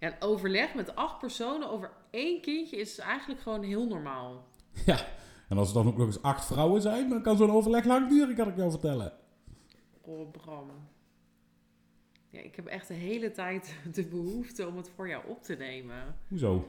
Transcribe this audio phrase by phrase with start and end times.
[0.00, 4.48] Ja, een overleg met acht personen over één kindje is eigenlijk gewoon heel normaal.
[4.86, 5.06] Ja,
[5.48, 8.08] en als er dan ook nog eens acht vrouwen zijn, dan kan zo'n overleg lang
[8.08, 9.12] duren, kan ik jou vertellen.
[10.00, 10.70] Oh, Bram.
[12.30, 15.54] Ja, ik heb echt de hele tijd de behoefte om het voor jou op te
[15.54, 16.16] nemen.
[16.28, 16.68] Hoezo?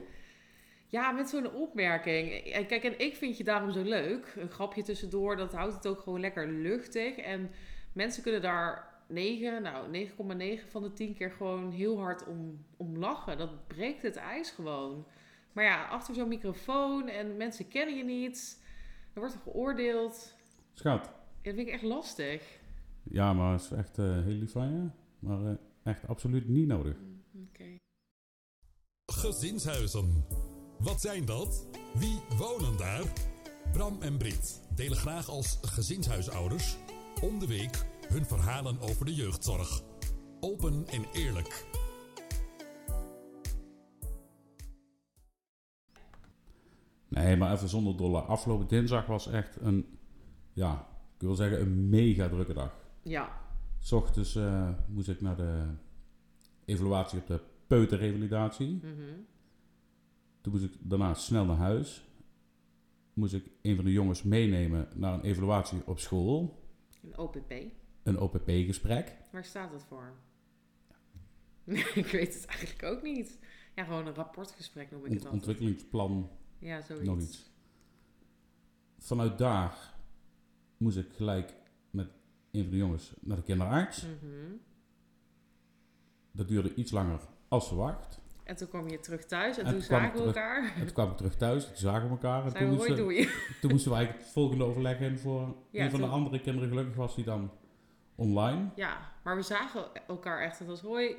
[0.86, 2.42] Ja, met zo'n opmerking.
[2.66, 4.34] Kijk, en ik vind je daarom zo leuk.
[4.36, 7.16] Een grapje tussendoor, dat houdt het ook gewoon lekker luchtig.
[7.16, 7.50] En
[7.92, 12.96] mensen kunnen daar 9, nou 9,9 van de 10 keer gewoon heel hard om, om
[12.96, 13.38] lachen.
[13.38, 15.06] Dat breekt het ijs gewoon.
[15.52, 18.62] Maar ja, achter zo'n microfoon en mensen kennen je niet.
[19.12, 20.36] Er wordt er geoordeeld.
[20.72, 21.04] Schat.
[21.04, 22.60] Dat vind ik echt lastig.
[23.02, 24.88] Ja, maar het is echt eh, heel lief van je.
[25.18, 26.96] Maar eh, echt absoluut niet nodig.
[27.48, 27.76] Oké.
[29.12, 30.24] Gezinshuizen.
[30.78, 31.66] Wat zijn dat?
[31.94, 33.12] Wie wonen daar?
[33.72, 36.76] Bram en Brit delen graag als gezinshuisouders
[37.22, 39.82] om de week hun verhalen over de jeugdzorg.
[40.40, 41.66] Open en eerlijk.
[47.08, 48.20] Nee, maar even zonder dolle.
[48.20, 49.98] Afgelopen dinsdag was echt een,
[50.52, 52.74] ja, ik wil zeggen een mega drukke dag.
[53.02, 53.40] Ja.
[53.78, 55.64] S ochtends eh, moest ik naar de
[56.64, 58.74] evaluatie op de peuterrevalidatie.
[58.74, 58.92] mhm.
[60.40, 62.04] Toen moest ik daarna snel naar huis.
[63.12, 66.62] Moest ik een van de jongens meenemen naar een evaluatie op school.
[67.02, 67.52] Een OPP.
[68.02, 69.16] Een OPP-gesprek.
[69.30, 70.12] Waar staat dat voor?
[71.94, 73.38] ik weet het eigenlijk ook niet.
[73.74, 75.32] Ja, gewoon een rapportgesprek noem ik het altijd.
[75.34, 77.06] ontwikkelingsplan, Ja, zoiets.
[77.06, 77.50] nog iets.
[78.98, 79.94] Vanuit daar
[80.76, 81.54] moest ik gelijk
[81.90, 82.08] met
[82.50, 84.02] een van de jongens naar de kinderarts.
[84.02, 84.52] Mhm.
[86.32, 88.20] Dat duurde iets langer als verwacht.
[88.44, 90.72] En toen kwam je terug thuis en, En toen zagen we elkaar.
[90.76, 92.44] En toen kwam ik terug thuis, toen zagen we elkaar.
[92.44, 93.28] En Zijn toen we moesten,
[93.60, 96.68] toen moesten we eigenlijk het volgende overleg in voor Ja, een van de andere kinderen.
[96.68, 97.50] Gelukkig was die dan
[98.22, 98.68] online.
[98.76, 100.58] Ja, maar we zagen elkaar echt.
[100.58, 101.16] Het was hoi,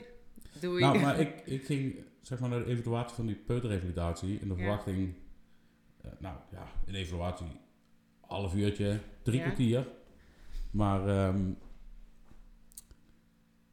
[0.59, 0.81] doei.
[0.81, 4.53] Nou, maar ik, ik ging zeg maar naar de evaluatie van die peuterrevalidatie in de
[4.53, 4.59] Ja.
[4.59, 5.13] verwachting,
[6.01, 7.47] eh, nou ja, een evaluatie,
[8.21, 9.43] half uurtje, drie Ja.
[9.43, 9.87] kwartier.
[10.71, 11.51] Maar ehm,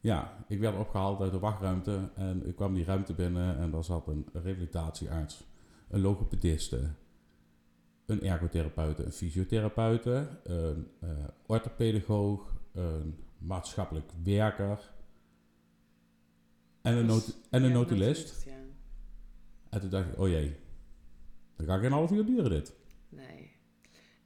[0.01, 3.85] ja, ik werd opgehaald uit de wachtruimte en ik kwam die ruimte binnen en daar
[3.85, 5.45] zat een revalidatiearts,
[5.89, 6.91] een logopediste,
[8.07, 11.09] een ergotherapeute, een fysiotherapeute, een eh
[11.47, 14.91] orthopedagoog, een maatschappelijk werker
[16.83, 18.45] en een, not en een Ja, notulist.
[18.45, 18.53] ja.
[19.71, 20.57] En toen dacht ik, oh jee,
[21.57, 22.75] dat gaat geen half uur duren dit.
[23.09, 23.53] Nee.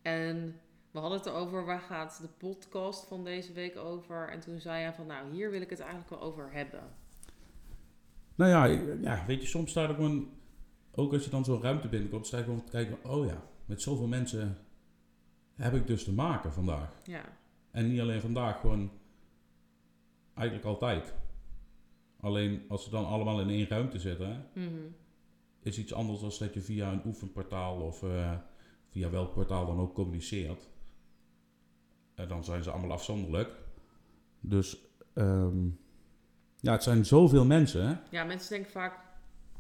[0.03, 0.61] En
[0.91, 4.29] we hadden het erover, waar gaat de podcast van deze week over?
[4.29, 6.83] En toen zei hij van, nou, hier wil ik het eigenlijk wel over hebben.
[8.35, 10.29] Nou ja, ik- ja weet je, soms staat er gewoon,
[10.95, 13.83] ook als je dan zo'n ruimte binnenkomt, sta je gewoon te kijken, oh ja, met
[13.83, 14.59] zoveel mensen
[15.55, 16.97] heb ik dus te maken vandaag.
[17.05, 17.25] Ja,
[17.75, 18.91] En niet alleen vandaag, gewoon
[20.35, 21.15] eigenlijk altijd.
[22.21, 24.75] Alleen als ze dan allemaal in één ruimte zitten, Mhm.
[25.63, 28.39] is iets anders dan dat je via een oefenportaal of eh,
[28.89, 30.69] via welk portaal dan ook communiceert.
[32.15, 33.51] En dan zijn ze allemaal afzonderlijk.
[34.41, 34.77] Dus
[35.15, 35.67] ehm,
[36.61, 37.87] ja, het zijn zoveel mensen.
[37.87, 37.95] Hè?
[38.11, 38.99] ja mensen denken vaak,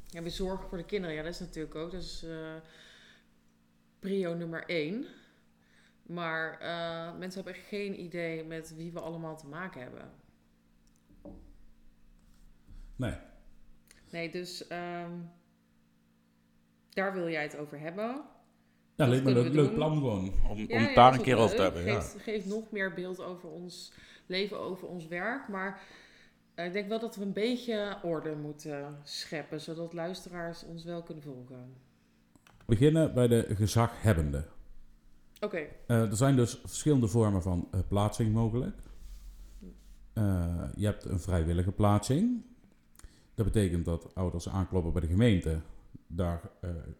[0.06, 1.16] ja, we zorgen voor de kinderen.
[1.16, 2.54] Ja, dat is natuurlijk ook, dat is eh,
[3.98, 5.06] prio nummer één.
[6.06, 10.10] Maar eh, mensen hebben echt geen idee met wie we allemaal te maken hebben.
[12.96, 13.14] Nee.
[14.10, 15.10] Nee, dus ehm,
[16.90, 18.04] daar wil jij het over hebben.
[18.04, 20.32] Ja, Dat leek me een leuk, plan gewoon.
[20.48, 21.84] Om, Ja, om ja, daar een keer over te hebben.
[21.84, 22.00] Ja.
[22.00, 23.92] Geeft, geeft nog meer beeld over ons
[24.26, 25.48] leven, over ons werk.
[25.48, 25.80] Maar
[26.54, 31.02] eh, ik denk wel dat we een beetje orde moeten scheppen, zodat luisteraars ons wel
[31.02, 31.74] kunnen volgen.
[32.66, 34.44] Beginnen bij de gezaghebbende.
[35.40, 35.56] Oké,
[35.86, 38.76] Eh, er zijn dus verschillende vormen van eh, plaatsing mogelijk.
[40.12, 42.42] Eh, je hebt een vrijwillige plaatsing.
[43.34, 45.60] Dat betekent dat ouders aankloppen bij de gemeente.
[46.06, 46.50] Daar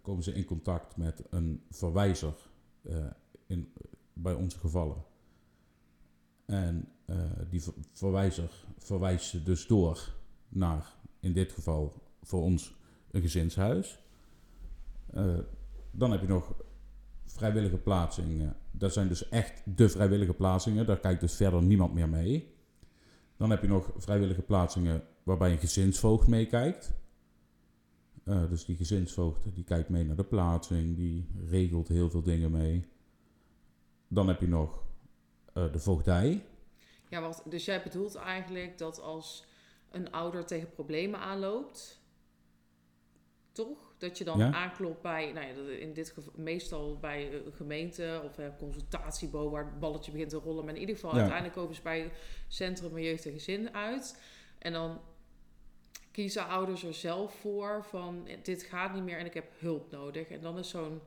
[0.03, 2.35] komen ze in contact met een verwijzer
[3.47, 3.73] in,
[4.13, 5.05] bij onze gevallen.
[6.47, 6.89] En
[7.51, 10.15] die ver- verwijzer verwijst ze dus door
[10.49, 12.75] naar, in dit geval voor ons,
[13.11, 13.99] een gezinshuis.
[15.91, 16.55] Dan heb je nog
[17.25, 18.57] vrijwillige plaatsingen.
[18.71, 20.87] Dat zijn dus echt de vrijwillige plaatsingen.
[20.87, 22.55] Daar kijkt dus verder niemand meer mee.
[23.37, 26.93] Dan heb je nog vrijwillige plaatsingen waarbij een gezinsvoogd meekijkt.
[28.25, 32.51] Eh, dus die gezinsvoogd die kijkt mee naar de plaatsing, die regelt heel veel dingen
[32.51, 32.87] mee.
[34.09, 34.85] Dan heb je nog
[35.53, 36.45] eh, de voogdij.
[37.09, 39.45] ja, wat, dus jij bedoelt eigenlijk dat als
[39.91, 42.03] een ouder tegen problemen aanloopt,
[43.53, 43.94] toch?
[44.05, 44.53] Dat je dan Ja.
[44.53, 49.65] aanklopt bij, nou ja, in dit geval meestal bij een gemeente of een consultatiebureau waar
[49.65, 50.65] het balletje begint te rollen.
[50.65, 51.17] Maar in ieder geval, Ja.
[51.17, 52.13] uiteindelijk komen ze bij
[52.49, 54.23] Centrum Jeugd en Gezin uit.
[54.59, 55.01] En dan
[56.11, 59.91] kiezen ouders er zelf voor van eh, dit gaat niet meer en ik heb hulp
[59.91, 60.29] nodig.
[60.29, 61.01] En dan is zo'n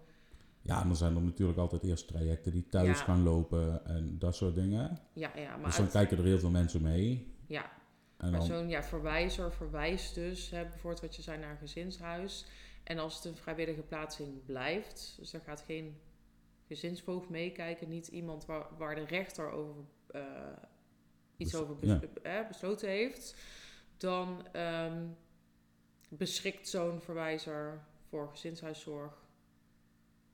[0.62, 3.04] Ja, en dan zijn er natuurlijk altijd eerst trajecten die thuis Ja.
[3.04, 5.00] gaan lopen en dat soort dingen.
[5.14, 7.34] ja, ja, maar dus dan uit- kijken er heel veel mensen mee.
[7.48, 7.72] ja,
[8.18, 11.58] En maar dan, zo'n ja, verwijzer verwijst dus, hè, bijvoorbeeld wat je zei naar een
[11.58, 12.46] gezinshuis.
[12.88, 15.98] En als het een vrijwillige plaatsing blijft, dus daar gaat geen
[16.68, 20.22] gezinsvoogd meekijken, niet iemand waar, waar de rechter over eh,
[21.38, 22.01] iets Bes- over bes- ja.
[22.39, 23.36] eh, besloten heeft,
[23.98, 25.06] dan ehm,
[26.10, 29.25] beschikt zo'n verwijzer voor gezinshuiszorg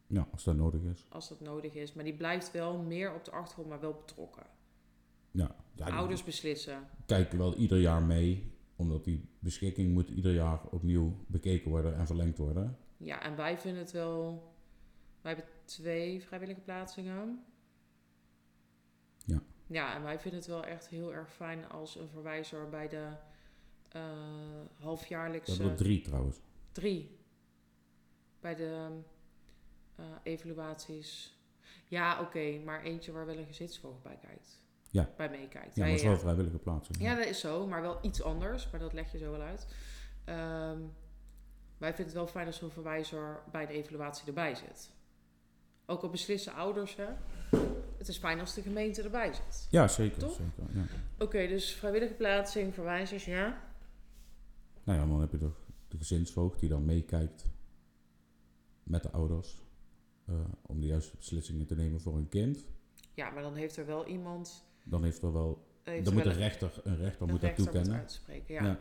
[0.08, 1.06] ja, als dat nodig is.
[1.10, 1.94] als dat nodig is.
[1.94, 4.46] Maar die blijft wel meer op de achtergrond, maar wel betrokken.
[5.32, 6.90] Ja, ja Ouders beslissen.
[7.06, 8.52] kijken wel ieder jaar mee.
[8.76, 12.78] Omdat die beschikking moet ieder jaar opnieuw bekeken worden en verlengd worden.
[12.98, 14.52] Ja, en wij vinden het wel.
[15.22, 17.44] Wij hebben twee vrijwillige plaatsingen.
[19.26, 19.42] Ja.
[19.68, 23.10] Ja, en wij vinden het wel echt heel erg fijn als een verwijzer bij de
[23.92, 25.52] We halfjaarlijkse.
[25.52, 26.40] hebben er drie trouwens.
[26.72, 27.18] Drie.
[28.40, 28.90] Bij de
[29.96, 31.38] eh, evaluaties.
[31.88, 34.63] Ja, oké, maar eentje waar wel een gezinsvoogd bij kijkt.
[34.94, 35.10] Ja.
[35.18, 35.76] Bij meekijkt.
[35.76, 36.98] Ja, maar is wel vrijwillige plaatsing.
[37.02, 38.70] Ja, dat is zo, maar wel iets anders.
[38.70, 39.68] Maar dat leg je zo wel uit.
[40.26, 40.78] Ehm,
[41.78, 44.90] wij vinden het wel fijn als zo'n verwijzer bij de evaluatie erbij zit.
[45.86, 47.08] Ook al beslissen ouders, hè.
[47.98, 49.68] Het is fijn als de gemeente erbij zit.
[49.70, 50.20] Ja, zeker.
[50.20, 50.32] Toch?
[50.36, 50.86] zeker ja.
[51.20, 53.62] Oké, dus vrijwillige plaatsing, verwijzers, ja.
[54.84, 55.50] Nou ja, dan heb je de,
[55.88, 57.46] de gezinsvoogd die dan meekijkt
[58.84, 59.62] met de ouders.
[60.26, 62.66] eh, om de juiste beslissingen te nemen voor hun kind.
[63.14, 64.66] Ja, maar dan heeft er wel iemand...
[64.84, 65.68] Dan heeft er wel...
[65.84, 67.98] Heeft dan moet een rechter, een rechter moet dat toekennen.
[67.98, 68.80] uitspreken, ja.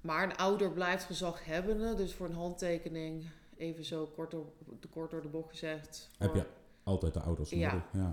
[0.00, 3.24] Maar een ouder blijft gezaghebbende, dus voor een handtekening,
[3.56, 4.52] even zo kort door,
[4.90, 6.10] kort door de bocht gezegd.
[6.18, 6.46] Heb je
[6.82, 7.72] altijd de ouders Ja.
[7.72, 7.88] nodig.
[7.92, 8.12] Ja.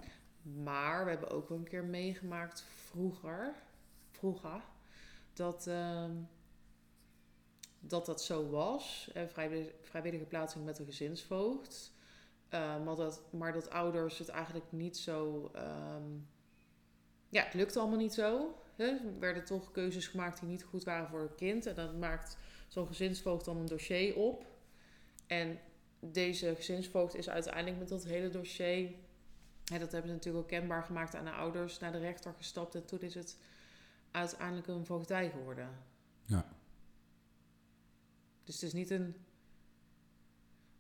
[0.63, 3.53] Maar we hebben ook wel een keer meegemaakt vroeger,
[4.11, 4.61] vroeger,
[5.33, 6.11] dat, ehm,
[7.79, 9.09] dat dat zo was.
[9.13, 11.91] En vrijwillige, vrijwillige plaatsing met een gezinsvoogd.
[12.49, 15.49] Eh, maar, dat, maar dat ouders het eigenlijk niet zo...
[15.53, 16.03] ehm,
[17.29, 18.55] ja, het lukte allemaal niet zo.
[18.75, 18.85] Hè?
[18.85, 21.65] Er werden toch keuzes gemaakt die niet goed waren voor het kind.
[21.65, 22.37] En dan maakt
[22.67, 24.45] zo'n gezinsvoogd dan een dossier op.
[25.27, 25.59] En
[25.99, 28.91] deze gezinsvoogd is uiteindelijk met dat hele dossier
[29.77, 32.85] dat hebben ze natuurlijk ook kenbaar gemaakt aan de ouders, naar de rechter gestapt en
[32.85, 33.37] toen is het
[34.11, 35.69] uiteindelijk een voogdij geworden.
[36.25, 36.45] Ja.
[38.43, 39.15] Dus het is niet een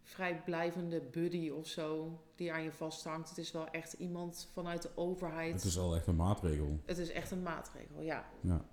[0.09, 3.29] vrijblijvende buddy of zo die aan je vasthangt.
[3.29, 5.53] Het is wel echt iemand vanuit de overheid.
[5.53, 6.79] Het is al echt een maatregel.
[6.85, 8.29] Het is echt een maatregel, ja.
[8.41, 8.65] Ja.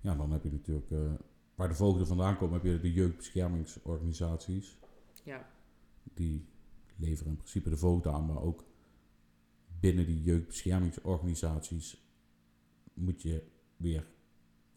[0.00, 0.90] Ja, dan heb je natuurlijk...
[0.90, 1.12] eh,
[1.54, 4.78] waar de voogden vandaan komen, heb je de jeugdbeschermingsorganisaties.
[5.24, 5.50] Ja,
[6.14, 6.48] Die
[6.96, 8.64] leveren in principe de voogden aan, maar ook
[9.80, 12.02] binnen die jeugdbeschermingsorganisaties
[12.94, 13.46] moet je
[13.76, 14.06] weer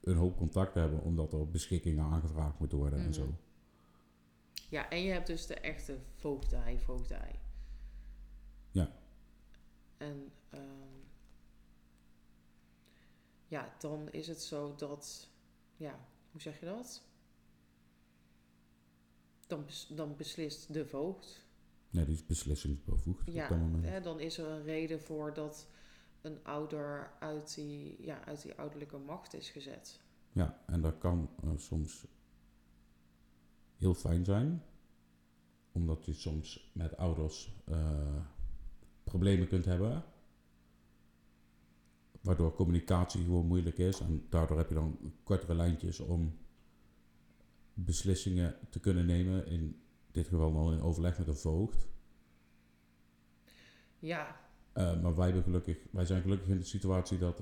[0.01, 3.13] een hoop contact hebben, omdat er beschikkingen aangevraagd moeten worden en Mhm.
[3.13, 3.35] zo.
[4.71, 7.39] Ja en je hebt dus de echte voogdij, voogdij.
[8.71, 8.91] Ja.
[9.97, 10.99] En ehm,
[13.47, 15.29] ja, dan is het zo dat,
[15.75, 15.99] ja,
[16.31, 17.03] hoe zeg je dat?
[19.47, 21.45] Dan, dan beslist de voogd.
[21.89, 23.85] Nee, die is beslissingsbevoegd Ja, op dat moment.
[23.85, 25.67] hè, dan is er een reden voor dat
[26.21, 30.01] een ouder uit die, ja, uit die ouderlijke macht is gezet.
[30.31, 32.05] Ja, en dat kan eh, soms
[33.77, 34.63] heel fijn zijn,
[35.71, 38.17] omdat je soms met ouders eh,
[39.03, 40.03] problemen kunt hebben,
[42.21, 46.37] waardoor communicatie gewoon moeilijk is en daardoor heb je dan kortere lijntjes om
[47.73, 51.87] beslissingen te kunnen nemen, in dit geval dan in overleg met een voogd.
[53.99, 54.39] Ja,
[54.73, 57.41] Eh, maar wij, hebben gelukkig, wij zijn gelukkig in de situatie dat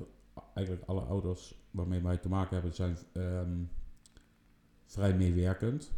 [0.53, 3.63] eigenlijk alle ouders waarmee wij te maken hebben, zijn ehm,
[4.85, 5.91] vrij meewerkend.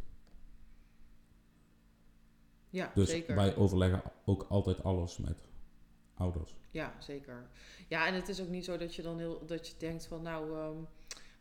[2.72, 3.36] Ja Dus zeker.
[3.36, 5.44] wij overleggen ook altijd alles met
[6.14, 6.56] ouders.
[6.72, 7.50] Ja, zeker.
[7.88, 10.22] Ja, en het is ook niet zo dat je dan heel, dat je denkt van
[10.22, 10.78] nou, ehm,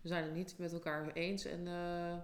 [0.01, 2.15] we zijn het niet met elkaar eens en eh,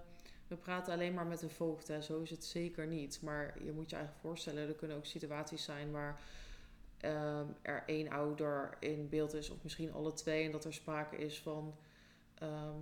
[0.47, 1.87] we praten alleen maar met een voogd.
[1.87, 2.01] Hè.
[2.01, 3.21] Zo is het zeker niet.
[3.21, 6.21] Maar je moet je eigenlijk voorstellen, er kunnen ook situaties zijn waar
[6.97, 11.17] ehm, er één ouder in beeld is, of misschien alle twee, en dat er sprake
[11.17, 11.75] is van
[12.33, 12.81] ehm,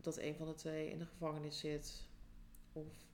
[0.00, 2.06] dat een van de twee in de gevangenis zit
[2.72, 3.07] of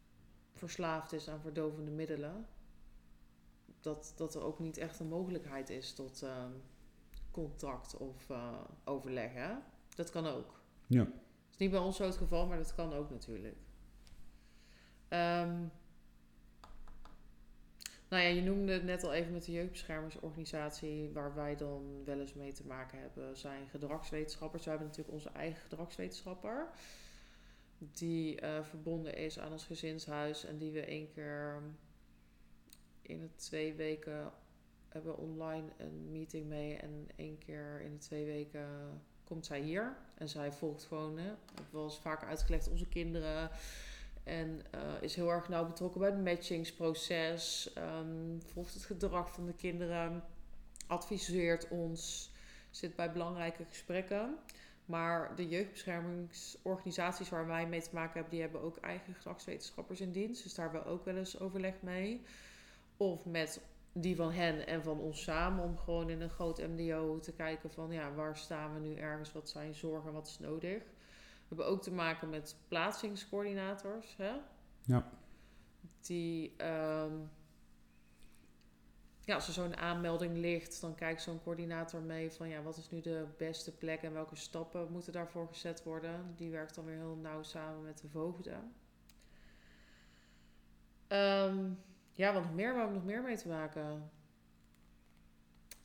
[0.54, 2.46] verslaafd is aan verdovende middelen
[3.84, 6.52] dat, dat er ook niet echt een mogelijkheid is tot ehm,
[7.30, 9.32] contact of eh, overleg.
[9.32, 9.54] Hè?
[9.94, 10.60] Dat kan ook.
[10.86, 11.00] Ja.
[11.00, 13.56] Het is niet bij ons zo het geval, maar dat kan ook natuurlijk.
[15.08, 15.64] Ehm,
[18.08, 22.20] Nou ja, je noemde het net al even met de jeugdbeschermingsorganisatie, waar wij dan wel
[22.20, 24.64] eens mee te maken hebben, zijn gedragswetenschappers.
[24.64, 26.68] We hebben natuurlijk onze eigen gedragswetenschapper,
[27.78, 31.62] die eh, verbonden is aan ons gezinshuis en die we één keer
[33.02, 34.32] in de twee weken
[34.88, 38.68] hebben online een meeting mee en één keer in de twee weken
[39.24, 39.96] komt zij hier.
[40.14, 41.32] En zij volgt gewoon, hè,
[41.70, 43.50] was vaak uitgelegd, onze kinderen.
[44.24, 47.70] En uh, is heel erg nauw betrokken bij het matchingsproces.
[47.78, 50.24] Um, volgt het gedrag van de kinderen.
[50.86, 52.32] Adviseert ons.
[52.70, 54.38] Zit bij belangrijke gesprekken.
[54.84, 60.12] Maar de jeugdbeschermingsorganisaties waar wij mee te maken hebben, die hebben ook eigen gedragswetenschappers in
[60.12, 60.42] dienst.
[60.42, 62.22] Dus daar hebben we ook wel eens overleg mee.
[62.96, 63.60] Of met
[63.92, 65.64] die van hen en van ons samen.
[65.64, 69.32] Om gewoon in een groot MDO te kijken van ja, waar staan we nu ergens?
[69.32, 70.12] Wat zijn zorgen?
[70.12, 70.82] Wat is nodig?
[70.82, 74.16] We hebben ook te maken met plaatsingscoördinators.
[74.16, 74.32] Hè?
[74.82, 75.10] Ja.
[76.00, 77.30] Die, um,
[79.24, 82.90] ja, als er zo'n aanmelding ligt, dan kijkt zo'n coördinator mee van ja, wat is
[82.90, 86.32] nu de beste plek en welke stappen moeten daarvoor gezet worden.
[86.36, 88.74] Die werkt dan weer heel nauw samen met de voogden.
[91.08, 94.10] Um, ja, wat nog meer, waar we nog meer mee te maken?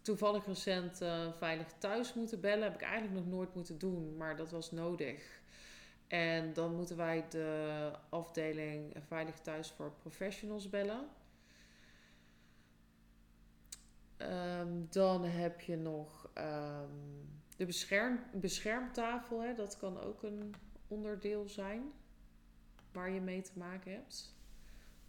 [0.01, 2.63] Toevallig recent uh, veilig thuis moeten bellen.
[2.63, 5.41] Heb ik eigenlijk nog nooit moeten doen, maar dat was nodig.
[6.07, 11.07] En dan moeten wij de afdeling Veilig Thuis voor Professionals bellen.
[14.21, 19.41] Um, dan heb je nog um, de bescherm, beschermtafel.
[19.41, 19.53] Hè?
[19.53, 20.53] Dat kan ook een
[20.87, 21.91] onderdeel zijn
[22.91, 24.37] waar je mee te maken hebt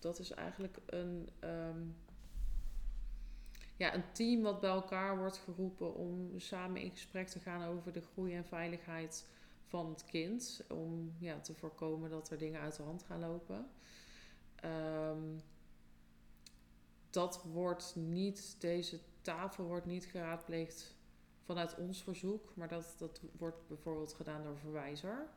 [0.00, 1.96] dat is eigenlijk een, um,
[3.76, 7.92] ja, een team wat bij elkaar wordt geroepen om samen in gesprek te gaan over
[7.92, 9.28] de groei en veiligheid
[9.64, 10.64] van het kind.
[10.68, 13.70] Om ja, te voorkomen dat er dingen uit de hand gaan lopen.
[14.64, 15.40] Um,
[17.10, 20.94] dat wordt niet, deze tafel wordt niet geraadpleegd
[21.44, 25.28] vanuit ons verzoek, maar dat, dat wordt bijvoorbeeld gedaan door verwijzer.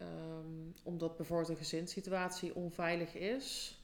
[0.00, 3.78] Um, omdat bijvoorbeeld een gezinssituatie onveilig is.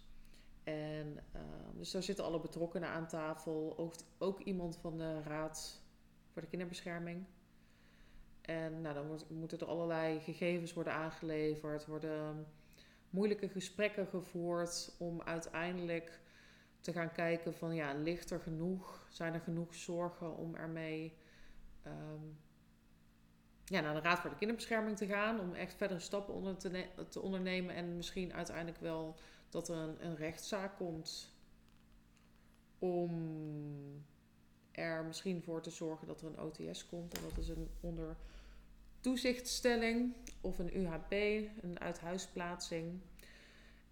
[0.64, 3.74] En um, dus daar zitten alle betrokkenen aan tafel.
[3.76, 5.80] Ook, ook, iemand van de Raad
[6.32, 7.24] voor de Kinderbescherming.
[8.40, 12.46] En nou, dan wordt, moeten er allerlei gegevens worden aangeleverd, worden
[13.10, 16.20] moeilijke gesprekken gevoerd om uiteindelijk
[16.82, 19.06] te gaan kijken van ja, ligt er genoeg?
[19.10, 21.16] Zijn er genoeg zorgen om ermee
[21.86, 22.38] um,
[23.64, 25.40] ja, naar de Raad voor de Kinderbescherming te gaan.
[25.40, 27.74] Om echt verdere stappen onder te, te ondernemen.
[27.74, 29.16] En misschien uiteindelijk wel
[29.48, 31.30] dat er een, een rechtszaak komt.
[32.78, 33.12] Om
[34.70, 37.14] er misschien voor te zorgen dat er een OTS komt.
[37.14, 38.16] En dat is een onder
[39.00, 41.12] toezichtstelling of een UHP,
[41.62, 43.00] een uithuisplaatsing.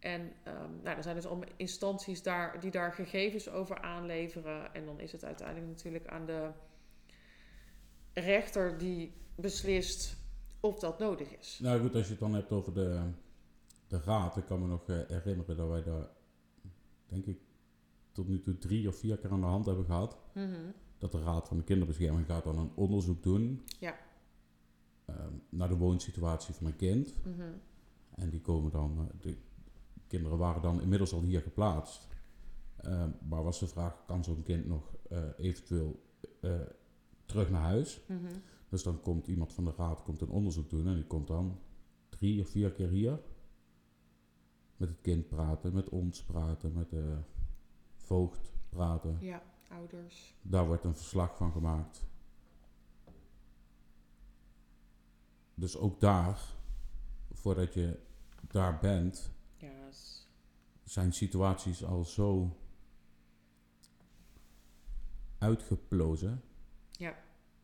[0.01, 4.75] En um, nou, er zijn dus allemaal instanties daar, die daar gegevens over aanleveren.
[4.75, 6.51] En dan is het uiteindelijk natuurlijk aan de
[8.13, 10.17] rechter die beslist
[10.61, 11.59] of dat nodig is.
[11.63, 13.01] Nou goed, als je het dan hebt over de,
[13.87, 16.09] de raad, ik kan me nog eh, herinneren dat wij daar,
[17.07, 17.39] denk ik,
[18.13, 20.17] tot nu toe drie of vier keer aan de hand hebben gehad.
[20.35, 23.97] Mm Dat de Raad van de Kinderbescherming gaat dan een onderzoek doen ja.
[25.05, 27.15] Ehm, naar de woonsituatie van een kind.
[27.25, 27.61] Mm
[28.15, 29.37] En die komen dan, de
[30.11, 32.09] kinderen waren dan inmiddels al hier geplaatst.
[32.87, 36.03] Uh, maar was de vraag, kan zo'n kind nog uh, eventueel
[37.25, 38.01] terug naar huis?
[38.07, 38.19] Mm
[38.71, 41.59] dus dan komt iemand van de raad komt een onderzoek doen en die komt dan
[42.09, 43.21] drie of vier keer hier
[44.77, 47.17] met het kind praten, met ons praten, met de
[47.97, 49.17] voogd praten.
[49.21, 50.35] Ja, ouders.
[50.43, 52.05] Daar wordt een verslag van gemaakt.
[55.55, 56.41] Dus ook daar,
[57.31, 57.99] voordat je
[58.49, 59.31] daar bent,
[60.85, 62.57] zijn situaties al zo
[65.39, 66.43] uitgeplozen,
[66.91, 67.15] ja.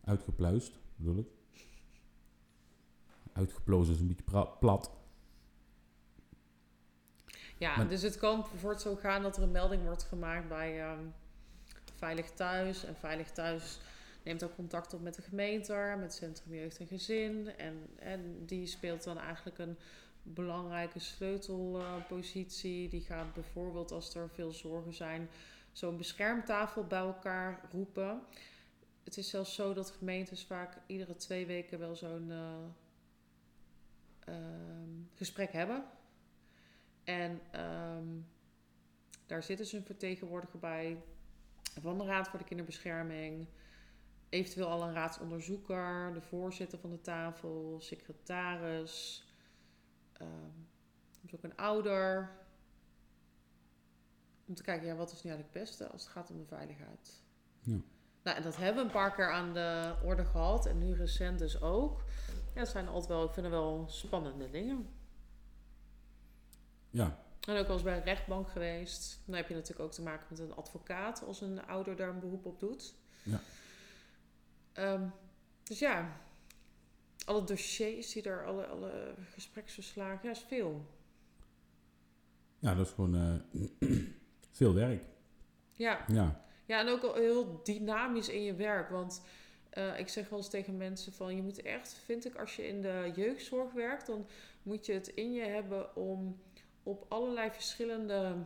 [0.05, 1.29] uitgepluist bedoel ik.
[3.33, 4.91] Uitgeplozen is een beetje plat.
[7.59, 11.15] Ja, dus het kan bijvoorbeeld zo gaan dat er een melding wordt gemaakt bij um,
[11.95, 12.85] Veilig Thuis.
[12.85, 13.79] En Veilig Thuis
[14.23, 17.57] neemt ook contact op met de gemeente, met Centrum Jeugd en Gezin.
[17.57, 19.79] En, en die speelt dan eigenlijk een
[20.35, 22.89] belangrijke sleutelpositie.
[22.89, 25.29] Die gaat bijvoorbeeld als er veel zorgen zijn,
[25.73, 28.23] zo'n beschermtafel bij elkaar roepen
[29.07, 32.65] het is zelfs zo dat gemeentes vaak iedere twee weken wel zo'n uh,
[34.29, 35.85] um, gesprek hebben.
[37.05, 38.27] En um,
[39.27, 41.03] daar zit dus een vertegenwoordiger bij
[41.81, 43.47] van de Raad voor de Kinderbescherming.
[44.29, 49.26] Eventueel al een raadsonderzoeker, de voorzitter van de tafel, secretaris.
[50.21, 50.69] Um,
[51.35, 52.31] ook een ouder.
[54.47, 56.47] Om te kijken, ja, wat is nu eigenlijk het beste als het gaat om de
[56.47, 57.23] veiligheid.
[57.61, 57.81] Ja.
[58.23, 60.67] Nou, en dat hebben we een paar keer aan de orde gehad.
[60.67, 62.05] En nu recent dus ook.
[62.55, 64.89] Ja, dat zijn altijd wel, ik vind het wel spannende dingen.
[66.91, 69.23] Ja, En ook wel eens bij een rechtbank geweest.
[69.25, 72.21] Dan heb je natuurlijk ook te maken met een advocaat als een ouder daar een
[72.21, 72.95] beroep op doet.
[73.23, 73.41] Ja.
[74.73, 75.09] Ehm,
[75.63, 76.21] dus ja,
[77.27, 80.87] alle dossiers die er, alle, alle gespreksverslagen, ja, is veel.
[82.59, 83.91] ja dat is gewoon eh,
[84.59, 85.05] veel werk.
[85.73, 88.91] Ja, Ja, ja, en ook al heel dynamisch in je werk.
[88.91, 89.23] Want
[89.71, 91.37] eh, ik zeg wel eens tegen mensen van...
[91.37, 94.07] je moet echt, vind ik, als je in de jeugdzorg werkt...
[94.07, 94.27] dan
[94.63, 96.41] moet je het in je hebben om
[96.83, 98.37] op allerlei verschillende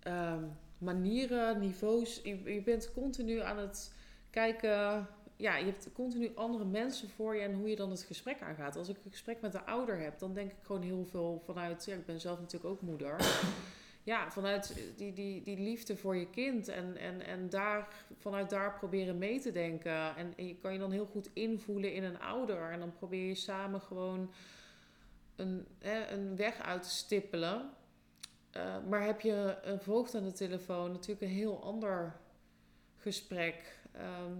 [0.00, 0.44] ehm,
[0.78, 2.20] manieren, niveaus...
[2.24, 3.94] Je, je bent continu aan het
[4.30, 5.08] kijken...
[5.36, 8.76] Ja, je hebt continu andere mensen voor je en hoe je dan het gesprek aangaat.
[8.76, 11.84] Als ik een gesprek met de ouder heb, dan denk ik gewoon heel veel vanuit...
[11.84, 13.16] Ja, ik ben zelf natuurlijk ook moeder
[14.06, 16.68] ja, vanuit die, die, die liefde voor je kind.
[16.68, 20.16] En, en, en daar, vanuit daar proberen mee te denken.
[20.16, 22.70] En, en je kan je dan heel goed invoelen in een ouder.
[22.70, 24.32] En dan probeer je samen gewoon
[25.36, 27.70] een, hè, een weg uit te stippelen.
[28.50, 32.16] Eh, maar heb je een voogd aan de telefoon, natuurlijk een heel ander
[32.96, 33.78] gesprek.
[33.92, 34.32] Ehm,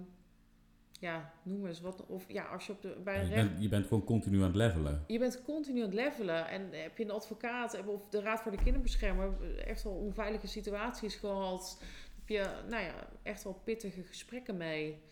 [1.01, 2.07] ja, noem eens wat.
[2.07, 4.37] Of ja, als je op de, bij Ja, een je, bent, je bent gewoon continu
[4.37, 5.05] aan het levelen.
[5.07, 6.49] Je bent continu aan het levelen.
[6.49, 11.15] En heb je een advocaat of de Raad voor de Kinderbeschermer echt wel onveilige situaties
[11.15, 11.83] gehad.
[12.19, 15.03] Heb je nou ja, echt wel pittige gesprekken mee.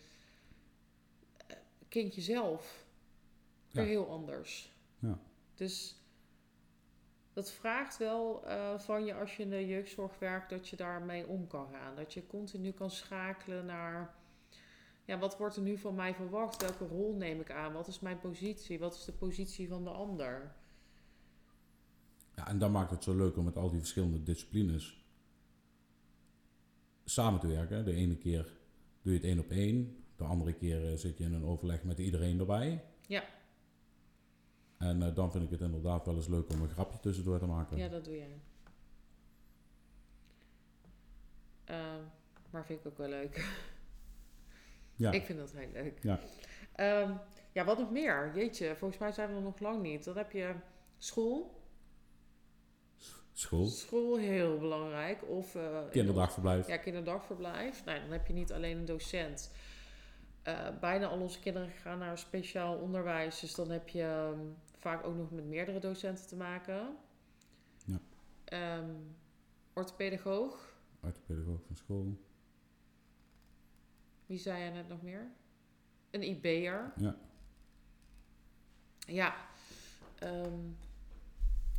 [1.47, 1.57] Eh,
[1.89, 2.85] Kindje zelf.
[3.71, 4.71] Weer heel anders.
[4.99, 5.19] Ja.
[5.55, 5.95] Dus
[7.33, 11.27] dat vraagt wel eh, van je als je in de jeugdzorg werkt dat je daarmee
[11.27, 11.95] om kan gaan.
[11.95, 14.15] Dat je continu kan schakelen naar.
[15.05, 16.61] Ja, wat wordt er nu van mij verwacht?
[16.61, 17.73] Welke rol neem ik aan?
[17.73, 18.79] Wat is mijn positie?
[18.79, 20.55] Wat is de positie van de ander?
[22.35, 25.05] Ja, en dat maakt het zo leuk om met al die verschillende disciplines
[27.05, 27.85] samen te werken.
[27.85, 28.43] De ene keer
[29.01, 30.03] doe je het één op één.
[30.15, 32.83] De andere keer eh, zit je in een overleg met iedereen erbij.
[33.07, 33.23] Ja.
[34.77, 37.45] En eh, dan vind ik het inderdaad wel eens leuk om een grapje tussendoor te
[37.45, 37.77] maken.
[37.77, 38.39] Ja, dat doe jij.
[41.63, 42.01] Ehm,
[42.49, 43.35] maar vind ik ook wel leuk.
[44.95, 45.11] Ja.
[45.11, 45.99] Ik vind dat heel leuk.
[46.01, 46.19] Ja.
[46.75, 47.13] Ehm,
[47.51, 48.31] ja, wat nog meer?
[48.35, 50.03] Jeetje, volgens mij zijn we er nog lang niet.
[50.03, 50.55] Dan heb je
[50.97, 51.63] school.
[53.33, 55.29] School, School heel belangrijk.
[55.29, 56.67] Of eh, kinderdagverblijf.
[56.67, 57.85] Ja, kinderdagverblijf.
[57.85, 59.51] Nou, dan heb je niet alleen een docent.
[60.43, 63.39] Eh, bijna al onze kinderen gaan naar speciaal onderwijs.
[63.39, 64.39] Dus dan heb je ehm,
[64.77, 66.97] vaak ook nog met meerdere docenten te maken.
[67.85, 67.99] Ja.
[68.43, 68.89] Ehm,
[69.73, 70.73] orthopedagoog.
[71.01, 72.17] Uit de pedagoog van school.
[74.25, 75.31] Wie zei je net nog meer?
[76.11, 76.93] Een IB'er.
[76.95, 77.15] Ja.
[78.99, 79.35] Ja.
[80.19, 80.59] Ehm,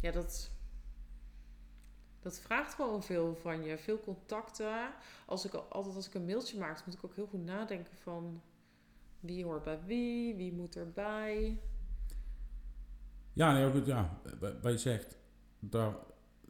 [0.00, 0.50] ja, dat,
[2.20, 3.78] dat vraagt gewoon veel van je.
[3.78, 4.92] Veel contacten.
[5.26, 8.42] Als ik, altijd als ik een mailtje maak, moet ik ook heel goed nadenken van...
[9.20, 10.35] Wie hoort bij wie?
[10.35, 11.61] Wie moet erbij?
[13.32, 14.20] Ja, nee, goed, ja.
[14.62, 15.18] Je zegt,
[15.59, 15.94] daar,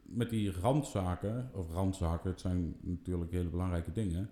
[0.03, 4.29] met die randzaken, of randzaken, het zijn natuurlijk hele belangrijke dingen,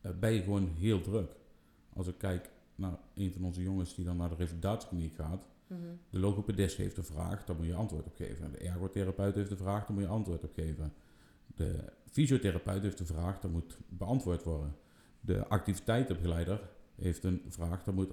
[0.00, 1.32] eh, ben je gewoon heel druk.
[1.92, 5.80] Als ik kijk naar een van onze jongens die dan naar de revalidatiekliniek gaat, Mhm.
[6.10, 8.52] de logopedist heeft een vraag, daar moet je antwoord op geven.
[8.52, 10.92] De ergotherapeut heeft een vraag, daar moet je antwoord op geven.
[11.46, 14.76] De fysiotherapeut heeft een vraag, daar moet beantwoord worden.
[15.20, 18.12] De activiteitenbegeleider heeft een vraag, daar moet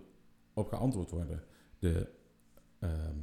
[0.54, 1.44] op geantwoord worden.
[1.80, 2.10] De
[2.80, 3.16] ehm,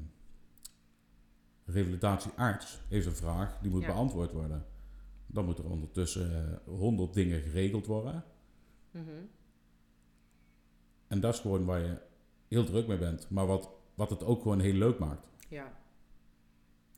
[1.65, 3.87] revalidatiearts heeft een vraag, die moet Ja.
[3.87, 4.65] beantwoord worden.
[5.27, 8.25] Dan moet er ondertussen honderd dingen geregeld worden.
[8.95, 9.25] Mhm.
[11.09, 12.01] En dat is gewoon waar je
[12.49, 13.31] heel druk mee bent.
[13.31, 15.29] Maar wat, wat het ook gewoon heel leuk maakt.
[15.49, 15.73] Ja.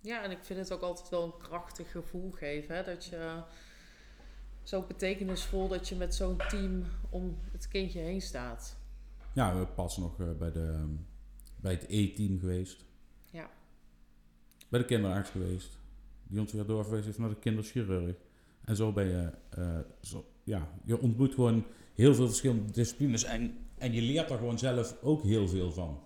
[0.01, 2.75] Ja, en ik vind het ook altijd wel een krachtig gevoel geven.
[2.75, 2.85] Hè?
[2.85, 3.43] Dat je
[4.63, 8.77] zo betekenisvol dat je met zo'n team om het kindje heen staat.
[9.33, 10.95] Ja, we pas nog eh, bij, de,
[11.57, 12.85] bij het E-team geweest.
[13.31, 13.51] Ja.
[14.69, 15.79] Bij de kinderarts geweest.
[16.23, 18.17] Die ons weer doorverwezen heeft naar de kinderchirurg.
[18.65, 19.31] En zo ben je...
[19.51, 23.25] eh, zo, ja, je ontmoet gewoon heel veel verschillende disciplines.
[23.25, 26.05] En, en je leert er gewoon zelf ook heel veel van.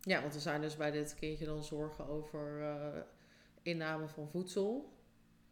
[0.00, 3.00] Ja, want we zijn dus bij dit kindje dan zorgen over eh,
[3.62, 4.96] inname van voedsel.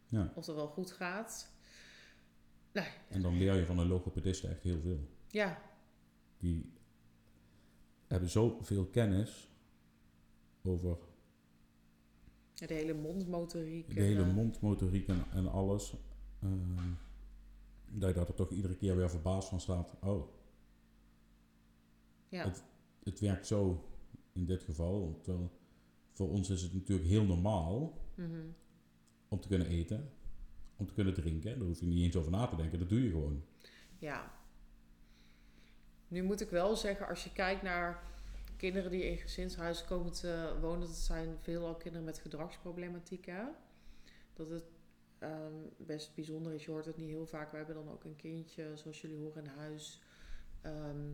[0.07, 0.33] Ja.
[0.35, 1.55] Of dat wel goed gaat.
[2.73, 5.09] Nee, En dan leer je van een logopedist echt heel veel.
[5.29, 5.63] ja,
[6.39, 6.73] Die
[8.07, 9.51] hebben zoveel kennis
[10.63, 10.99] over
[12.57, 13.95] de hele mondmotoriek.
[13.95, 15.95] de hele eh, mondmotoriek en, en alles.
[16.42, 16.92] ehm,
[17.90, 19.95] dat je daar toch iedere keer weer verbaasd van staat.
[20.03, 20.35] Oh,
[22.29, 22.64] Ja, Het-
[23.05, 23.85] het werkt zo
[24.33, 25.21] in dit geval.
[25.23, 25.51] Terwijl
[26.12, 28.40] voor ons is het natuurlijk heel normaal Mhm.
[29.29, 30.11] om te kunnen eten,
[30.77, 31.59] om te kunnen drinken.
[31.59, 33.42] Daar hoef je niet eens over na te denken, dat doe je gewoon.
[33.99, 34.35] Ja.
[36.09, 38.03] Nu moet ik wel zeggen, als je kijkt naar
[38.57, 43.27] kinderen die in gezinshuizen komen te wonen, dat zijn veelal kinderen met gedragsproblematiek.
[43.27, 43.45] Hè?
[44.33, 44.64] Dat het
[45.19, 47.51] ehm, best bijzonder is, je hoort het niet heel vaak.
[47.51, 50.03] We hebben dan ook een kindje, zoals jullie horen in huis,
[50.61, 51.12] ehm,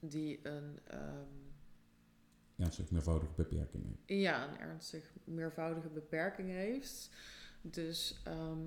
[0.00, 3.98] die een, ehm, zeg meervoudige beperkingen.
[4.06, 7.10] ja, een ernstig meervoudige beperking heeft.
[7.62, 8.58] Dus ehm,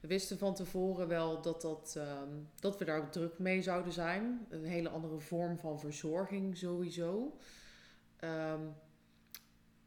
[0.00, 2.28] we wisten van tevoren wel dat, dat, ehm,
[2.60, 4.46] dat we daar druk mee zouden zijn.
[4.48, 7.38] Een hele andere vorm van verzorging sowieso.
[8.16, 8.60] Ehm,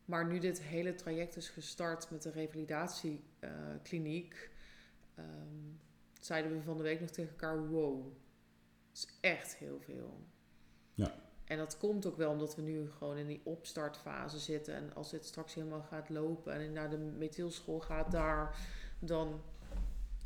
[0.06, 4.50] maar nu dit hele traject is gestart met de revalidatiekliniek,
[6.20, 8.14] zeiden we van de week nog tegen elkaar: wow, dat
[8.94, 10.26] is echt heel veel.
[10.94, 11.27] Ja.
[11.48, 14.74] En dat komt ook wel omdat we nu gewoon in die opstartfase zitten.
[14.74, 18.58] En als dit straks helemaal gaat lopen en naar de methylschool gaat daar,
[19.00, 19.42] dan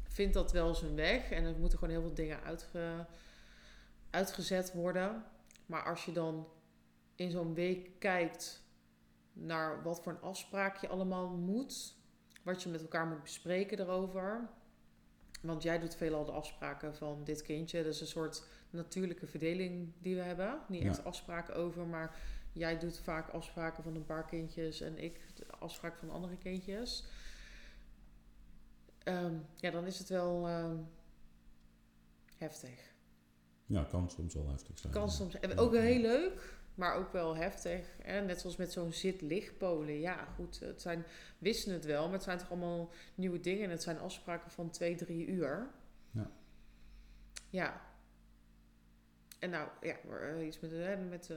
[0.03, 1.31] vindt dat wel zijn weg.
[1.31, 3.05] En er moeten gewoon heel veel dingen uitge,
[4.09, 5.25] uitgezet worden.
[5.65, 6.47] Maar als je dan
[7.15, 8.63] in zo'n week kijkt
[9.33, 11.95] naar wat voor een afspraak je allemaal moet,
[12.43, 14.49] wat je met elkaar moet bespreken erover.
[15.41, 17.83] Want jij doet veelal de afspraken van dit kindje.
[17.83, 20.59] Dat is een soort natuurlijke verdeling die we hebben.
[20.67, 20.89] Niet Ja.
[20.89, 22.15] echt afspraken over, maar
[22.53, 27.05] jij doet vaak afspraken van een paar kindjes en ik de afspraak van andere kindjes.
[29.03, 30.77] Ehm, ja, dan is het wel ehm,
[32.37, 32.93] heftig.
[33.65, 34.93] Ja, kan soms wel heftig zijn.
[34.93, 35.07] Kan ja.
[35.07, 37.97] soms en ook heel leuk, maar ook wel heftig.
[38.01, 38.21] Hè?
[38.21, 39.99] Net zoals met zo'n zit-lichtpolen.
[39.99, 41.05] Ja, goed, het zijn,
[41.37, 43.63] wisten het wel, maar het zijn toch allemaal nieuwe dingen.
[43.63, 45.69] En het zijn afspraken van twee, drie uur.
[46.11, 46.31] Ja.
[47.49, 47.81] Ja.
[49.39, 51.33] En nou, ja, eh, iets met, hè, met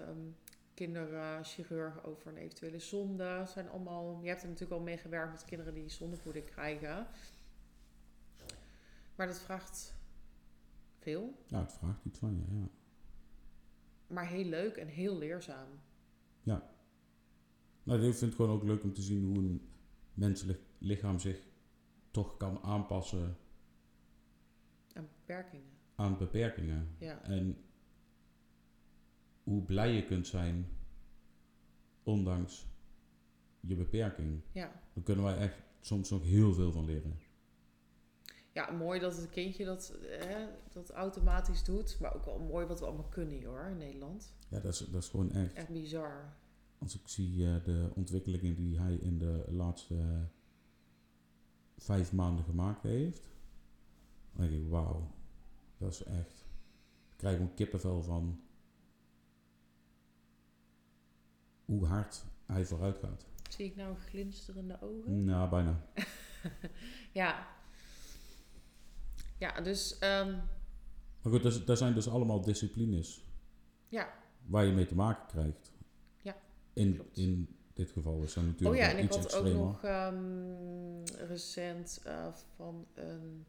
[0.75, 3.25] kinderchirurg over een eventuele zonde.
[3.25, 7.07] Het zijn allemaal, je hebt er natuurlijk al mee gewerkt met kinderen die zondevoeding krijgen.
[9.15, 9.95] Maar dat vraagt
[10.99, 11.35] veel.
[11.47, 12.69] Ja, het vraagt iets van je, ja.
[14.15, 15.69] Maar heel leuk en heel leerzaam.
[16.43, 19.69] Nou, ik vind het gewoon ook leuk om te zien hoe een
[20.15, 21.47] menselijk lichaam zich
[22.11, 23.37] toch kan aanpassen
[24.93, 25.71] En beperkingen.
[25.95, 26.89] aan beperkingen.
[26.99, 27.23] Ja.
[27.23, 27.65] En
[29.43, 30.67] hoe blij je kunt zijn,
[32.03, 32.67] ondanks
[33.61, 34.41] je beperking.
[34.53, 34.83] Ja.
[34.93, 37.19] Daar kunnen wij echt soms nog heel veel van leren.
[38.55, 41.99] Ja, mooi dat het kindje dat, hè, dat automatisch doet.
[42.01, 44.33] Maar ook wel mooi wat we allemaal kunnen hoor in Nederland.
[44.49, 45.53] Ja, dat is, dat is gewoon echt.
[45.55, 46.33] Echt bizar.
[46.79, 50.23] Als ik zie eh, de ontwikkelingen die hij in de laatste eh,
[51.77, 53.23] vijf maanden gemaakt heeft,
[54.33, 55.11] dan denk ik, wauw,
[55.79, 56.45] dat is echt.
[57.11, 58.41] Ik krijg gewoon kippenvel van
[61.65, 63.27] hoe hard hij vooruit gaat.
[63.51, 65.25] Zie ik nou glinsterende ogen?
[65.25, 65.81] Nou, bijna.
[67.13, 67.47] Ja.
[69.39, 70.31] Ja, dus ehm,
[71.23, 73.25] Maar goed, is- dat zijn dus allemaal disciplines
[73.89, 74.13] ja.
[74.47, 75.73] waar je mee te maken krijgt.
[76.23, 76.37] Ja,
[76.73, 77.17] In, klopt.
[77.17, 81.05] in dit geval is dat Oh natuurlijk ja, wel en ik had ook nog ehm,
[81.29, 83.47] recent eh, van een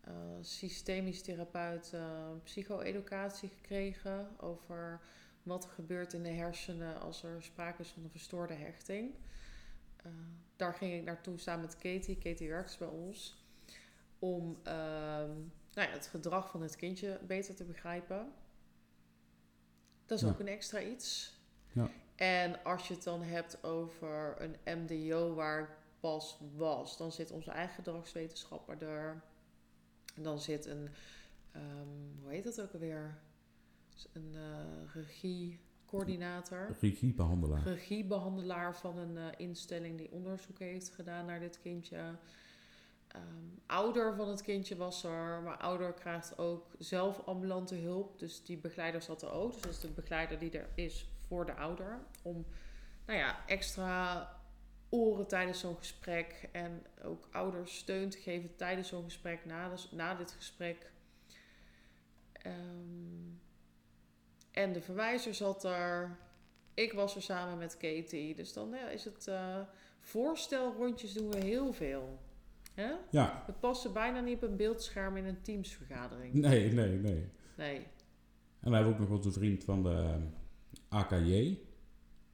[0.00, 5.00] eh, systemisch therapeut eh, psycho-educatie gekregen over
[5.42, 9.14] wat er gebeurt in de hersenen als er sprake is van een verstoorde hechting.
[10.56, 12.18] Daar ging ik naartoe samen met Katie.
[12.18, 13.45] Katie werkt dus bij ons.
[14.18, 15.30] Om ehm,
[15.72, 18.32] nou ja, het gedrag van het kindje beter te begrijpen.
[20.06, 20.30] Dat is Ja.
[20.30, 21.34] ook een extra iets.
[21.72, 21.88] Ja.
[22.14, 25.68] En als je het dan hebt over een MDO waar ik
[26.00, 29.22] pas was, dan zit onze eigen gedragswetenschapper er.
[30.14, 30.88] En dan zit een,
[31.52, 33.18] ehm, hoe heet dat ook alweer?
[34.12, 37.62] Een eh regiecoördinator Regiebehandelaar.
[37.62, 42.14] regiebehandelaar van een eh, instelling die onderzoek heeft gedaan naar dit kindje.
[43.16, 43.24] Ehm,
[43.66, 48.18] ouder van het kindje was er, maar ouder krijgt ook zelf ambulante hulp.
[48.18, 49.52] Dus die begeleider zat er ook.
[49.52, 51.98] Dus dat is de begeleider die er is voor de ouder.
[52.22, 52.46] Om
[53.06, 54.30] nou ja, extra
[54.88, 60.14] oren tijdens zo'n gesprek en ook ouders steun te geven tijdens zo'n gesprek, na, na
[60.14, 60.90] dit gesprek.
[62.32, 63.34] Ehm,
[64.50, 66.18] en de verwijzer zat er.
[66.74, 68.34] Ik was er samen met Katie.
[68.34, 69.60] Dus dan is het eh
[70.00, 72.18] voorstelrondjes doen we heel veel.
[72.76, 72.92] Hè?
[73.10, 76.34] Ja, We passen bijna niet op een beeldscherm in een teamsvergadering.
[76.34, 77.28] nee, nee, nee.
[77.56, 77.76] Nee.
[77.76, 81.58] En dan hebben we ook nog onze vriend van de eh, AKJ,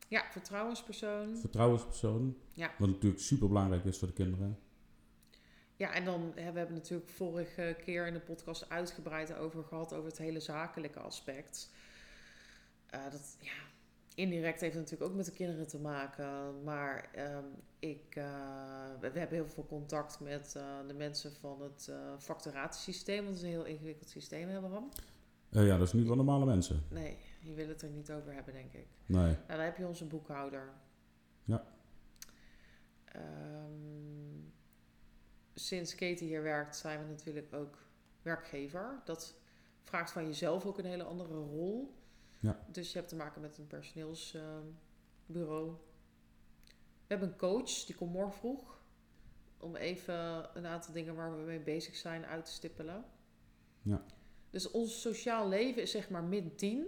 [0.09, 1.37] Ja, vertrouwenspersoon.
[1.37, 2.37] vertrouwenspersoon.
[2.52, 2.70] Ja.
[2.78, 4.59] Wat natuurlijk super belangrijk is voor de kinderen.
[5.76, 9.92] Ja, en dan hè, we hebben natuurlijk vorige keer in de podcast uitgebreid over gehad
[9.92, 11.72] over het hele zakelijke aspect.
[12.87, 13.52] Eh, dat, ja,
[14.14, 16.62] indirect heeft het natuurlijk ook met de kinderen te maken.
[16.62, 17.44] Maar ehm,
[17.83, 18.25] ik, eh,
[19.01, 23.25] we, we hebben heel veel contact met eh, de mensen van het eh facturatiesysteem.
[23.25, 24.88] Want het is een heel ingewikkeld systeem, hebben we.
[25.51, 26.83] Eh, ja, dat is niet voor normale mensen.
[26.90, 28.87] Nee, die willen het er niet over hebben, denk ik.
[29.07, 29.23] Nee.
[29.23, 30.73] Nou, dan heb je onze boekhouder.
[31.45, 31.64] Ja.
[33.05, 34.40] Ehm,
[35.55, 37.79] sinds Katie hier werkt, zijn we natuurlijk ook
[38.23, 39.01] werkgever.
[39.05, 39.35] Dat
[39.83, 41.95] vraagt van jezelf ook een hele andere rol.
[42.40, 42.64] Ja.
[42.71, 45.77] Dus je hebt te maken met een personeelsbureau.
[47.12, 48.81] We hebben een coach, die komt morgen vroeg.
[49.59, 53.05] Om even een aantal dingen waar we mee bezig zijn uit te stippelen.
[53.83, 54.03] Ja.
[54.51, 56.87] Dus ons sociaal leven is zeg maar min 10.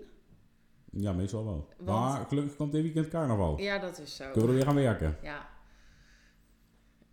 [0.91, 1.69] Ja, meestal wel.
[1.77, 3.59] Want- Maar gelukkig komt dit weekend carnaval.
[3.61, 4.25] Ja, dat is zo.
[4.25, 5.19] Kunnen we er weer gaan werken.
[5.23, 5.49] Ja.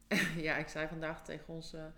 [0.47, 1.91] ja, ik zei vandaag tegen onze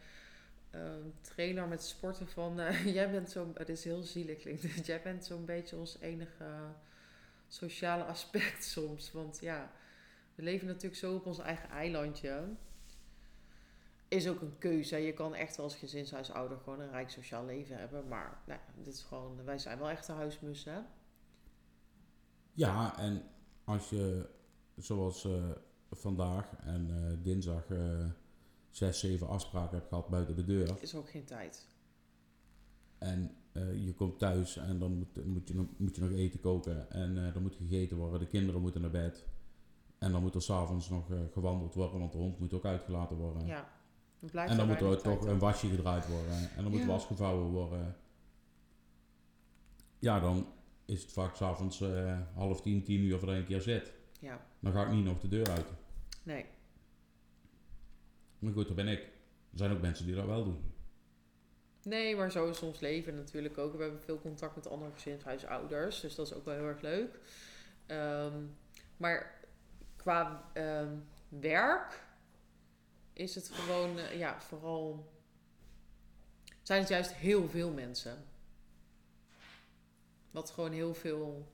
[0.70, 0.82] eh,
[1.22, 2.60] trainer met sporten van...
[2.60, 3.52] eh, jij bent zo'n...
[3.54, 4.86] Het is heel zielig klinkt.
[4.86, 6.46] Jij bent zo'n beetje ons enige
[7.48, 9.12] sociale aspect soms.
[9.12, 9.72] Want ja,
[10.36, 12.56] we leven natuurlijk zo op ons eigen eilandje.
[14.08, 14.98] Is ook een keuze.
[14.98, 18.08] Je kan echt wel als gezinshuisouder gewoon een rijk sociaal leven hebben.
[18.08, 19.44] Maar nou, dit is gewoon...
[19.44, 20.80] Wij zijn wel echte huismussen, hè?
[22.52, 23.24] Ja, en
[23.64, 24.30] als je
[24.76, 25.50] zoals eh,
[25.92, 28.06] vandaag en eh, dinsdag eh,
[28.70, 30.78] zes, zeven afspraken hebt gehad buiten de deur.
[30.80, 31.68] Is ook geen tijd.
[32.98, 33.36] En
[33.86, 36.92] je komt thuis en dan moet, moet, je, nog, moet je nog eten koken.
[36.92, 38.20] En eh, dan moet gegeten worden.
[38.20, 39.26] De kinderen moeten naar bed.
[40.04, 43.16] En dan moet er s'avonds nog eh, gewandeld worden, want de hond moet ook uitgelaten
[43.16, 43.46] worden.
[43.46, 43.70] Ja.
[44.34, 46.34] En dan moet er toch een wasje gedraaid worden.
[46.56, 46.86] En dan moet Ja.
[46.88, 47.96] was gevouwen worden.
[50.00, 50.48] Ja, dan
[50.86, 53.94] is het vaak s'avonds eh half tien, tien uur je een keer zit.
[54.20, 55.66] Ja, Dan ga ik niet nog de deur uit.
[56.24, 56.46] nee.
[58.40, 59.00] Maar goed, dat ben ik.
[59.52, 60.72] Er zijn ook mensen die dat wel doen.
[61.84, 63.76] Nee, maar zo is ons leven natuurlijk ook.
[63.76, 67.20] We hebben veel contact met andere gezinshuisouders, dus dat is ook wel heel erg leuk.
[67.86, 68.44] Ehm,
[68.98, 69.42] maar
[70.04, 70.96] qua ehm,
[71.30, 72.04] werk
[73.14, 75.12] is het gewoon, eh, ja, vooral
[76.62, 78.26] zijn het juist heel veel mensen.
[80.32, 81.52] Wat gewoon heel veel.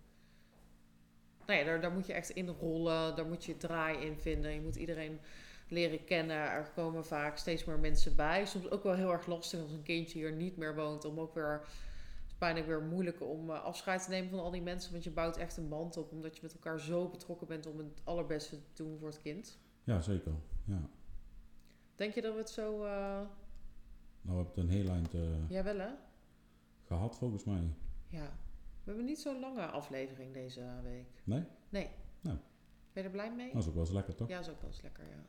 [1.45, 4.53] Nou daar, daar moet je echt in rollen, daar moet je draai in vinden.
[4.53, 5.19] Je moet iedereen
[5.67, 6.37] leren kennen.
[6.37, 8.45] Er komen vaak steeds meer mensen bij.
[8.45, 11.05] Soms ook wel heel erg lastig als een kindje hier niet meer woont.
[11.05, 11.61] Om ook weer,
[12.39, 14.91] bijna weer moeilijk om eh, afscheid te nemen van al die mensen.
[14.91, 16.11] Want je bouwt echt een band op.
[16.11, 19.59] Omdat je met elkaar zo betrokken bent om het allerbeste te doen voor het kind.
[19.83, 20.31] Ja, zeker.
[20.65, 20.89] Ja.
[21.95, 22.83] Denk je dat we het zo...
[22.83, 23.27] eh Nou,
[24.21, 25.89] we hebben het een heel eind eh, Ja, wel hè?
[26.83, 27.73] gehad volgens mij.
[28.07, 28.25] Ja.
[28.83, 31.21] We hebben niet zo'n lange aflevering deze week.
[31.23, 31.43] Nee?
[31.69, 31.89] Nee.
[32.21, 32.37] Nou.
[32.93, 33.51] Ben je er blij mee?
[33.53, 34.27] Dat is ook wel eens lekker, toch?
[34.27, 35.25] Ja, is ook wel eens lekker, ja.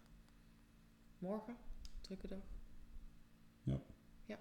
[1.18, 1.56] Morgen?
[2.00, 2.38] Drukke dag?
[3.62, 3.80] Ja.
[4.24, 4.38] Ja.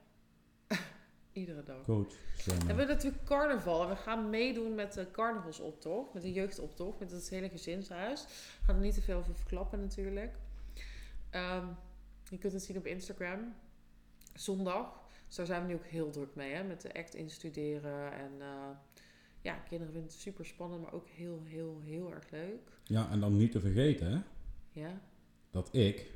[1.34, 1.84] Iedere dag.
[1.86, 2.14] Coach.
[2.48, 3.84] En we hebben natuurlijk carnaval.
[3.84, 6.14] En we gaan meedoen met de carnavalsoptocht.
[6.14, 7.00] Met de jeugdoptocht.
[7.00, 8.26] Met het hele gezinshuis.
[8.26, 10.36] We gaan er niet te veel over verklappen natuurlijk.
[11.30, 11.68] Ehm,
[12.30, 13.56] je kunt het zien op Instagram.
[14.34, 15.08] Zondag.
[15.28, 16.54] Dus daar zijn we nu ook heel druk mee.
[16.54, 16.64] Hè?
[16.64, 18.14] Met de act instuderen.
[18.14, 18.70] En eh,
[19.42, 20.82] ja, kinderen vinden het super spannend.
[20.82, 22.72] Maar ook heel, heel, heel erg leuk.
[22.84, 24.20] Ja, en dan niet te vergeten, hè,
[24.82, 25.02] Ja?
[25.50, 26.12] dat ik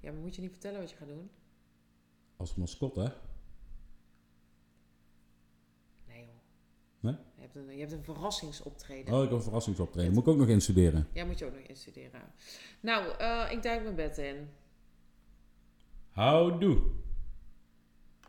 [0.00, 1.30] Ja, maar moet je niet vertellen wat je gaat doen?
[2.36, 3.14] als mascotte,
[6.06, 6.34] Nee joh.
[7.00, 7.14] Nee?
[7.34, 9.14] Je hebt een, je hebt een verrassingsoptreden.
[9.14, 10.12] oh, ik heb een verrassingsoptreden.
[10.12, 11.08] Moet ik ook nog instuderen?
[11.12, 12.20] Ja, moet je ook nog instuderen.
[12.80, 14.48] Nou, eh, ik duik mijn bed in.
[16.10, 16.80] Houdoe!